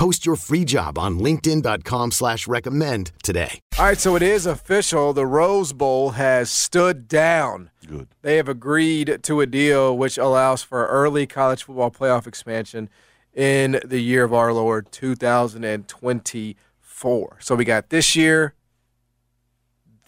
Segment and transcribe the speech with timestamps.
[0.00, 3.60] Post your free job on LinkedIn.com slash recommend today.
[3.78, 5.12] All right, so it is official.
[5.12, 7.68] The Rose Bowl has stood down.
[7.86, 8.08] Good.
[8.22, 12.88] They have agreed to a deal which allows for early college football playoff expansion
[13.34, 17.36] in the year of our Lord 2024.
[17.38, 18.54] So we got this year.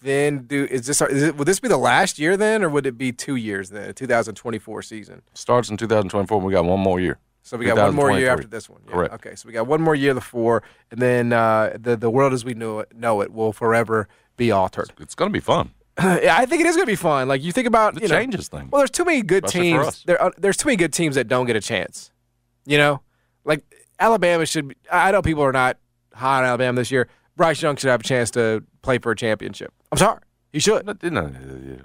[0.01, 2.87] Then do is this is it, would this be the last year then, or would
[2.87, 5.21] it be two years then, 2024 season?
[5.35, 7.19] Starts in 2024, and we got one more year.
[7.43, 8.81] So we got one more year after this one.
[8.87, 9.13] Yeah, Correct.
[9.15, 12.31] Okay, so we got one more year the four, and then uh, the the world
[12.31, 14.07] as we know it know it will forever
[14.37, 14.93] be altered.
[14.99, 15.71] It's going to be fun.
[16.01, 17.27] yeah, I think it is going to be fun.
[17.27, 18.71] Like you think about It you know, changes things.
[18.71, 20.03] Well, there's too many good Especially teams.
[20.05, 22.11] There, uh, there's too many good teams that don't get a chance.
[22.65, 23.01] You know,
[23.43, 23.61] like
[23.99, 24.69] Alabama should.
[24.69, 25.77] Be, I know people are not
[26.13, 27.09] high on Alabama this year.
[27.35, 29.73] Bryce Young should have a chance to play for a championship.
[29.91, 30.21] I'm sorry,
[30.53, 30.85] he should.
[30.85, 31.31] No, no,
[31.67, 31.81] yeah.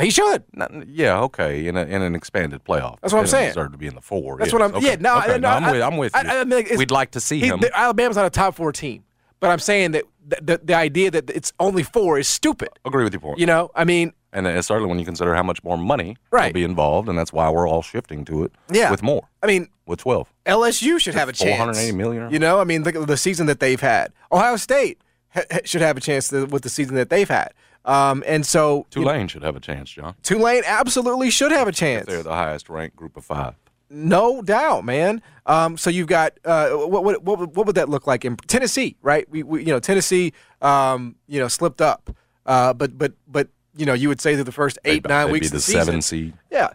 [0.00, 0.42] He should.
[0.52, 2.98] Not- yeah, okay, in, a, in an expanded playoff.
[3.00, 3.50] That's what I'm saying.
[3.50, 4.36] Deserve to be in the four.
[4.38, 4.52] That's yes.
[4.52, 4.74] what I'm.
[4.74, 4.86] Okay.
[4.86, 5.38] Yeah, no, okay.
[5.38, 5.82] no, I'm I- with.
[5.82, 6.28] I'm with I- you.
[6.40, 7.60] I mean, like, We'd like to see he- him.
[7.60, 9.04] the- Alabama's not a top four team,
[9.40, 12.70] but I'm saying that the, the, the idea that it's only four is stupid.
[12.84, 13.38] I Agree with your point.
[13.38, 16.46] You know, I mean, and certainly when you consider how much more money Right.
[16.46, 18.52] will be involved, and that's why we're all shifting to it.
[18.72, 18.90] Yeah.
[18.90, 19.28] With more.
[19.44, 20.32] I mean, With 12.
[20.46, 21.56] LSU should have a chance.
[21.56, 22.32] 480 million.
[22.32, 24.12] You know, I mean, at the season that they've had.
[24.32, 25.00] Ohio State
[25.32, 27.52] ha- should have a chance to, with the season that they've had.
[27.84, 30.14] Um, and so you Tulane should have a chance, John.
[30.22, 32.06] Tulane absolutely should have a chance.
[32.06, 33.54] They're the highest ranked group of five.
[33.90, 35.20] No doubt, man.
[35.46, 38.36] Um, so you've got uh, what, what what would- what would that look like in
[38.36, 39.28] Tennessee, right?
[39.30, 40.32] We, we you know Tennessee,
[40.62, 42.10] um, you know slipped up,
[42.46, 45.26] uh, but but but you know you would say that the first 8 They'd- nine
[45.26, 46.32] they'd weeks be the season, seven seed.
[46.50, 46.70] yeah.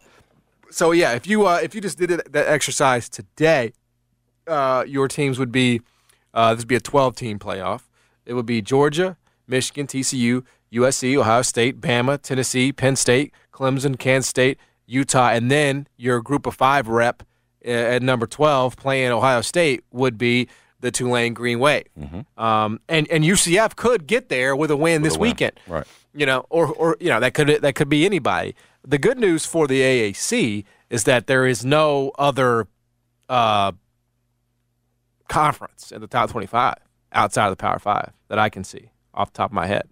[0.69, 3.73] So yeah, if you uh, if you just did it, that exercise today,
[4.47, 5.81] uh, your teams would be
[6.35, 7.81] uh, this would be a 12 team playoff.
[8.25, 9.17] It would be Georgia,
[9.47, 10.44] Michigan, TCU,
[10.74, 16.46] USC, Ohio State, Bama, Tennessee, Penn State, Clemson, Kansas State, Utah, and then your group
[16.46, 17.24] of five rep
[17.66, 20.47] uh, at number 12 playing Ohio State would be
[20.79, 21.85] the Tulane Green Wave.
[22.38, 25.19] Um, and and UCF could get there with a win this Mm-hmm.
[25.19, 25.29] a win.
[25.31, 25.88] weekend Right.
[26.13, 28.56] you know, or or you know that could that could be anybody.
[28.88, 32.68] The good news for the AAC is that there is no other
[33.28, 33.74] uh,
[35.28, 36.75] conference in the top twenty-five
[37.12, 39.84] outside of the Power Five that I can see off the top of my head.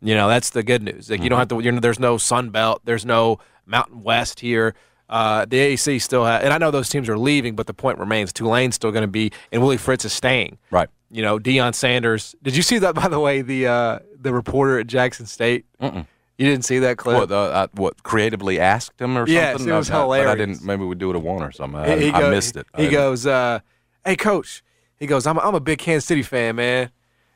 [0.00, 1.08] You know, that's the good news.
[1.10, 1.60] Like you don't have to.
[1.60, 2.80] You know, there's no Sun Belt.
[2.84, 4.74] There's no Mountain West here.
[5.08, 7.98] Uh, the AAC still has, and I know those teams are leaving, but the point
[7.98, 10.58] remains: Tulane's still going to be, and Willie Fritz is staying.
[10.70, 10.88] Right.
[11.10, 12.34] You know, Deion Sanders.
[12.42, 13.42] Did you see that, by the way?
[13.42, 15.66] The uh, the reporter at Jackson State.
[15.80, 16.06] Mm-mm.
[16.38, 17.18] You didn't see that clip.
[17.18, 19.72] What, uh, I, what, creatively asked him or Yes, something?
[19.72, 20.36] it was I- I- But I hilarious.
[20.58, 21.78] didn't, maybe we would do it at one or something.
[21.78, 22.66] I, He- he I go- missed it.
[22.76, 23.60] He goes, uh,
[24.04, 24.64] "Hey, coach."
[24.98, 26.90] He goes, "I'm a, I'm a big Kansas City fan, man.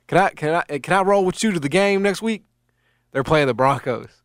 [0.06, 2.44] Can I can I can I roll with you to the game next week?
[3.12, 4.22] They're playing the Broncos,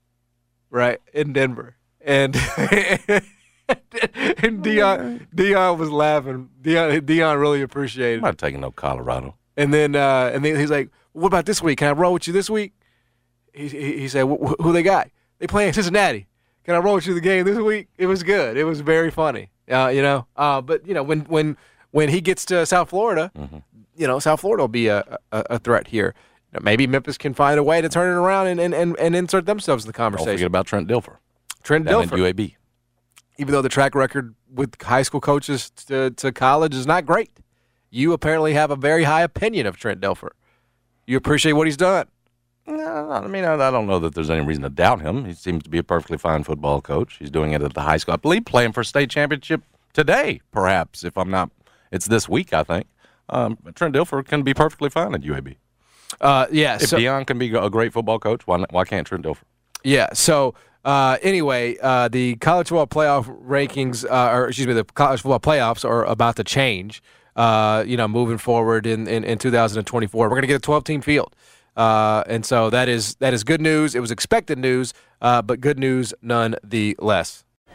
[0.69, 6.49] right in Denver." And and Deion Deion was laughing.
[6.61, 8.17] Deion Deion really appreciated.
[8.17, 9.35] I'm not taking no Colorado.
[9.57, 11.79] And then uh, and then he's like, "What about this week?
[11.79, 12.73] Can I roll with you this week?"
[13.53, 15.09] He he, he said, "Wh- wh- "Who they got?
[15.39, 16.27] They playing Cincinnati.
[16.63, 18.55] Can I roll with you the game this week?" It was good.
[18.57, 19.51] It was very funny.
[19.69, 21.57] Uh, you know, uh, but you know when when
[21.91, 23.57] when he gets to South Florida, mm-hmm.
[23.95, 26.13] you know South Florida will be a, a, a threat here.
[26.51, 28.99] You know, maybe Memphis can find a way to turn it around and and, and,
[28.99, 30.47] and insert themselves in the Don't forget conversation.
[30.47, 31.17] about Trent Dilfer
[31.63, 32.55] Trent down Dilfer, UAB.
[33.37, 37.29] even though the track record with high school coaches to, to college is not great,
[37.89, 40.29] you apparently have a very high opinion of Trent Dilfer.
[41.05, 42.07] You appreciate what he's done.
[42.67, 45.25] No, I mean, I, I don't know that there's any reason to doubt him.
[45.25, 47.17] He seems to be a perfectly fine football coach.
[47.17, 48.13] He's doing it at the high school.
[48.13, 49.63] I believe playing for state championship
[49.93, 51.49] today, perhaps, if I'm not.
[51.91, 52.87] It's this week, I think.
[53.29, 55.55] Um, Trent Dilfer can be perfectly fine at UAB.
[56.19, 56.75] Uh, yeah.
[56.75, 59.43] If so- Deion can be a great football coach, why, not, why can't Trent Dilfer?
[59.83, 60.13] Yeah.
[60.13, 60.53] So
[60.83, 65.39] uh, anyway, uh, the college football playoff rankings, uh, or excuse me, the college football
[65.39, 67.01] playoffs are about to change.
[67.35, 70.83] Uh, you know, moving forward in, in, in 2024, we're going to get a 12
[70.83, 71.33] team field,
[71.77, 73.95] uh, and so that is that is good news.
[73.95, 77.45] It was expected news, uh, but good news nonetheless.